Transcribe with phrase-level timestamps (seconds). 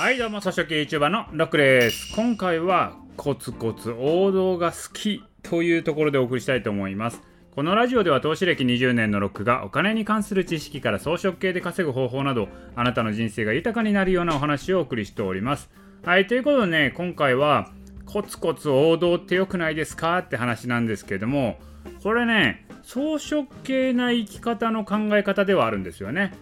[0.00, 2.14] はいどうも草食 YouTuber のロックです。
[2.16, 7.20] 今回はコツコツ王道が好きというところでお送りしたいと思います。
[7.54, 15.68] このラジオでは投資歴20年のロックがお金に関する知識から装飾系で稼ぐ方法などあなたの人生が豊かになるようなお話をお送りしております。
[16.02, 17.68] はいということでね今回は
[18.06, 21.58] コツコツ王道って良くないですかって話なんですけども
[22.02, 26.32] これね装飾系な生き方の考え方ではあるんですよね。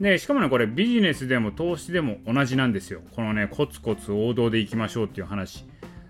[0.00, 3.00] でしかもねこれビジネスでも投資でも同じなんですよ。
[3.14, 5.64] このねコツコツ王道でいきましょうっていう話。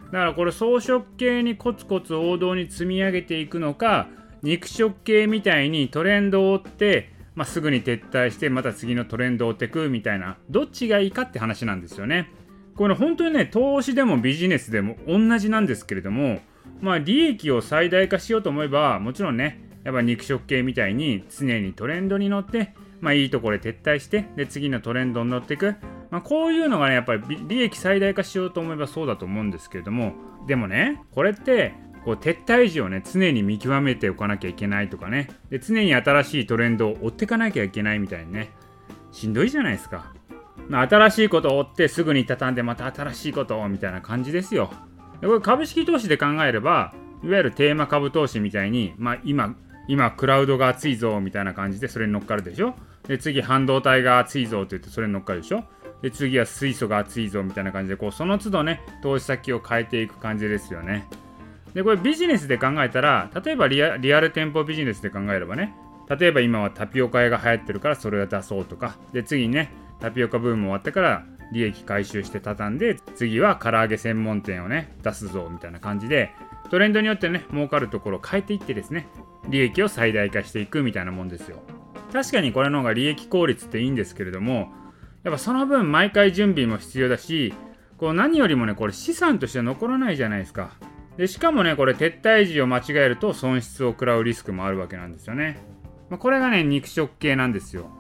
[0.07, 4.09] だからこれ装飾系にコツコツ王道に積み上げていくのか
[4.43, 12.31] 肉食系みたいにトレンドを追って、まあ、すぐに撤退してまた次のトレンドを追っていくみたいなどっちがいいかって話なんですよね。
[12.77, 16.41] これ本当にね投資でもビジネスでも同じなんですけれども
[16.81, 25.75] まあ利益を最大化しようと思えばもちろんねやっぱ肉食系みたいに常にトレンドに乗ってまあ、いいところで撤退して、で、次のトレンドに乗っていく。
[26.11, 30.15] まあ、こういうのがね、やっぱり利益最大化しようと思えばそうだと思うんですけれども、
[30.47, 31.75] でもね、これって、
[32.07, 38.51] こう撤退時をね、常に見極めておかなきゃいけないとかね、で常に新しいトレンドを追っていかなきゃいけないみたいにね、
[39.13, 40.15] しんどいじゃないですか。
[40.69, 44.71] まあ、新しいことを追ってすぐに畳んでまた新しいことをみたいな感じですよ。
[45.21, 49.57] でこれ株式投資で考えれば、いわゆるテーマ株投資みたいに、まあ、今、
[49.89, 52.75] 今、クラウドが熱いぞみたいな感じでそれに乗っかるでしょ。
[53.07, 55.65] で、次、半導体が熱いぞって言ってそれに乗っかるでしょ？
[56.03, 61.09] で、次は水素が熱いぞみたいな感じで、こう、その都度ね、投資先を変えていく感じですよね。
[61.75, 65.75] で、これビジネスで考えたら、例えばリアル店舗ビジネスで考えればね、
[66.09, 76.31] 例えば今はタピオカ屋が流行ってるからそれを出そうとか、で、次にね、タピオカブーム終わってから利益回収して畳んで、次は唐揚げ専門店をね、出すぞみたいな感じで、
[76.71, 79.09] トレンドによってね、儲かるところを変えていってですね、
[79.49, 81.63] 利益を最大化していくみたいなもんですよ。
[82.15, 84.73] 確かにこれの方が利益効率っていいんですけれども
[85.25, 87.53] やっぱその分毎回準備も必要だし
[87.99, 90.71] こう何よりもねこれ資産として残らないじゃないですか。
[91.17, 95.59] でしかもねこれ撤退時を間違えると損失を食らうリスクもあるわけなんですよね、
[96.09, 97.91] まあ、これがね肉食系なんですよ。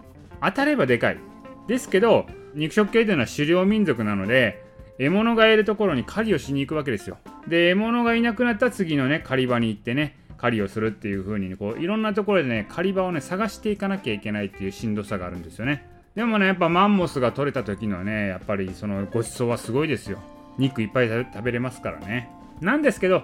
[0.40, 1.18] 当たればでかい。
[1.66, 4.62] ですけど肉食系というのは狩猟民族なので
[4.98, 7.18] 獲物がいるところに狩りをしに行くわけですよ。
[7.48, 15.88] で獲物がいなくなった次のね狩り場に行ってね狩りをするっていう風に、こういろんなところでね狩り場をね探していかなきゃいけないっていうしんどさがあるんですよね。
[16.14, 20.18] でもねやっぱマンモスが取れた時のねやっぱりそのごちそうはすごいですよ。
[20.58, 22.28] 肉いっぱい食べれますからね。
[22.60, 23.22] なんですけど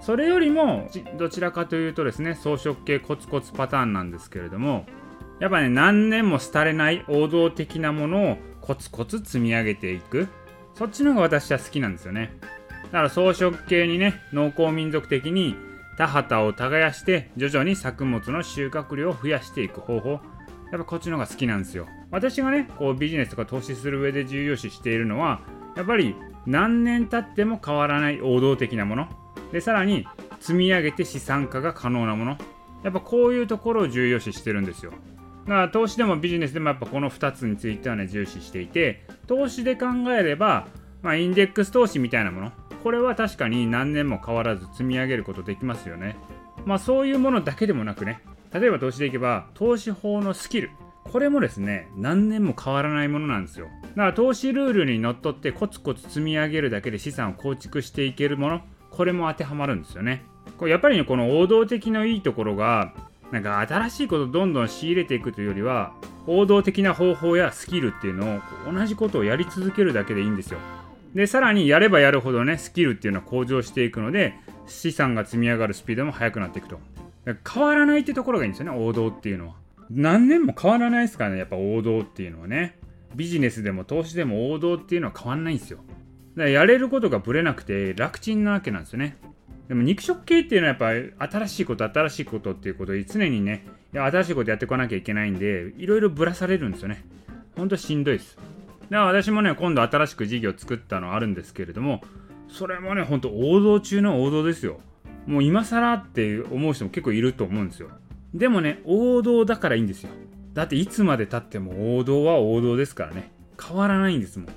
[0.00, 0.88] それよりも
[1.18, 4.86] どちらかというとですね装飾系コツコツパターンなんですけれども
[5.40, 10.28] やっぱね何年も廃れない王道的なものをコツコツ積み上げていく。
[10.74, 12.38] そっちの方が私は好きなんですよね。
[12.84, 15.56] だから装飾系にね農耕民族的に
[16.00, 20.12] 田畑を耕して徐々に作物の収穫量を増やしていく方法。
[20.12, 20.20] やっ
[20.70, 21.88] ぱこっちの方が好きなんですよ。
[22.10, 25.42] 私がねこうビジネスとか投資する上で重要視しているのは
[25.76, 26.16] やっぱり
[26.46, 29.08] 何年経っても変わらない王道的なもの。
[29.52, 30.06] でさらに
[30.40, 32.38] 積み上げて資産化が可能なもの。
[32.82, 34.92] やっぱこういうところを重要視してるんですよ。
[34.92, 34.96] だ
[35.48, 39.88] から投資でもビジネスでもやっぱこの2つについてはね重視していて投資で考
[40.18, 40.66] えれば、
[41.02, 42.52] まあ、インデックス投資みたいなもの。
[42.82, 46.16] これは確かに何年も変わらず積み上げることできますよね。
[46.64, 48.20] まあそういうものだけでもなくね、
[48.52, 50.70] 例えば投資でいけば投資法のスキル。
[51.04, 53.68] これもですね、何年も変わらないものなんですよ。
[53.82, 60.24] だから投資ルールにのっとってコツコツ積み上げるだけで資産を構築していけるもの、これも当てはまるんですよね。
[60.58, 62.92] これやっぱりね、この王道的ないいところが、
[63.32, 65.94] なんか新しいことをどんどん仕入れていくというよりは、
[66.26, 70.58] 王道的な方法やスキルっていうのを同じことをやり続けるだけでいいんですよ。
[71.14, 74.34] で、さらにやればやるほどね、スキルっていうのは向上していくので、
[74.66, 76.78] 資産が積み上がるスピードも速くなっていくと。
[77.52, 79.54] 変わらないってところがいいんですよね、王道っていうのは。
[79.90, 82.78] 何年も変わらないですからね、やっぱ王道っていうのはね。
[83.14, 85.78] ビジネスでも投資でも王道っていうのは変わんないんですよ。
[85.78, 85.88] だか
[86.44, 89.16] らやれることがぶれなくて楽ちんなわけなんですよね。
[89.68, 97.04] でも肉食系っていうのはやっぱ新しいこと新しいことっていうことで常にね新しいことやっていかなきゃいけないんでいろいろぶらされるんですよね。
[97.56, 98.38] ほんとしんどいです。
[98.90, 102.02] で私もね今度新しく事業作ったのあるんですけれども
[102.48, 104.80] それもねほんと王道中の王道ですよ。
[105.26, 107.90] もう今更って思う人も結構いると思うんですよ。
[108.34, 110.10] でもね王道だからいいんですよ。
[110.52, 113.30] だっていつまでたっても王道は王道ですからね。
[113.62, 114.46] 変わらないんですもん。
[114.46, 114.52] だ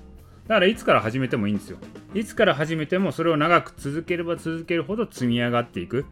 [0.56, 1.78] からいつから始めてもいいんですよ。
[2.16, 6.06] いつから始めてもそれを長く続ければ続けるほど積み上がっていく。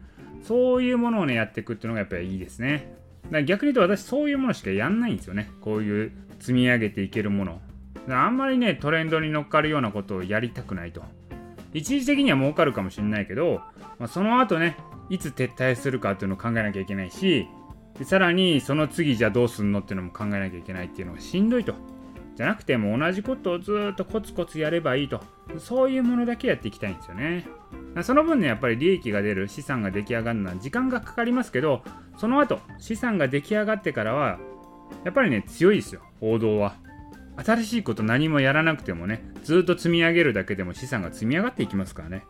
[0.44, 2.94] そういうものをねやっていくっていうのがやっぱりいいですね。
[3.24, 5.50] だから逆に言うと私そういうものしかやんないんですよね。
[5.60, 7.60] こういう積み上げていけるもの。
[8.08, 11.02] あんまりねトレンドに乗っかるようなことをやりたくないと。
[11.72, 13.60] 一時的には儲かるかもしれないけど、
[13.98, 14.76] まあ、その後ね
[15.08, 17.48] いつ撤退するかっていうのを考えなきゃいけないし
[18.04, 21.74] さらにその次じゃあどうすんのっていうのも考えなきゃいけないっていうのがしんどいと。
[22.34, 25.20] じゃなくても同じことをずっとコツコツやればいいと。
[25.58, 27.46] そういうものだけやっていきたいんですよね。
[28.02, 31.82] その分ねやっぱり利益が出る資産が出来上がるのは時間がかかりますけど
[32.16, 34.38] その後資産が出来上がってからは
[35.04, 36.74] やっぱりね強いですよ王道は。
[37.36, 42.24] 新しいこと何もやらなくてもねずっと積み上げるだけでも資産が積み上がっていきますからね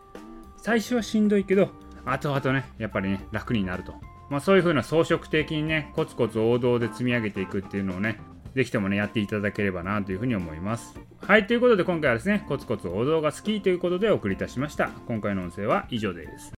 [0.57, 1.69] 最初はしんどいけど
[2.05, 3.93] 後々ねやっぱりね楽になると
[4.29, 8.19] まあそういう風な装飾的にねコツコツ王道で積み上げていくっていうのをね
[8.55, 10.99] ぜひともね、やっていただければなというふうに思います。
[11.25, 14.89] はい、ということで今回はですね、コツコツ王道が好きということでお送りいたしました。
[15.07, 16.51] 今回の音声は以上です。